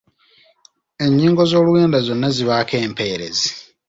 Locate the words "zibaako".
2.35-2.75